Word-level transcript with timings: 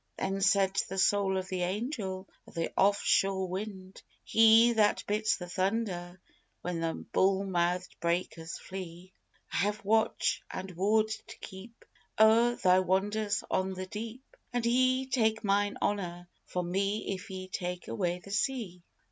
Then 0.17 0.41
said 0.41 0.75
the 0.89 0.97
soul 0.97 1.37
of 1.37 1.47
the 1.49 1.61
Angel 1.61 2.27
of 2.47 2.55
the 2.55 2.73
Off 2.75 3.03
shore 3.03 3.47
Wind: 3.47 4.01
(He 4.23 4.73
that 4.73 5.03
bits 5.05 5.37
the 5.37 5.47
thunder 5.47 6.19
when 6.63 6.79
the 6.79 7.05
bull 7.13 7.43
mouthed 7.43 7.95
breakers 7.99 8.57
flee): 8.57 9.13
"I 9.53 9.57
have 9.57 9.85
watch 9.85 10.41
and 10.49 10.71
ward 10.71 11.09
to 11.09 11.37
keep 11.37 11.85
O'er 12.19 12.55
Thy 12.55 12.79
wonders 12.79 13.43
on 13.51 13.75
the 13.75 13.85
deep, 13.85 14.23
And 14.51 14.65
Ye 14.65 15.05
take 15.05 15.43
mine 15.43 15.77
honour 15.79 16.27
from 16.47 16.71
me 16.71 17.13
if 17.13 17.29
Ye 17.29 17.47
take 17.47 17.87
away 17.87 18.17
the 18.23 18.31
sea!" 18.31 18.81